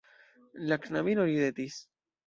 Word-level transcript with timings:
La 0.71 0.79
knabino 0.87 1.29
ridetis. 1.31 1.81